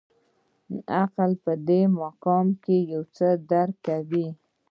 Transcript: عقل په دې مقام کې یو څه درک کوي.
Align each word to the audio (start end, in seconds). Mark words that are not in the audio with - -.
عقل 1.01 1.31
په 1.43 1.53
دې 1.67 1.81
مقام 1.99 2.47
کې 2.63 2.75
یو 2.93 3.03
څه 3.15 3.27
درک 3.51 3.75
کوي. 3.87 4.27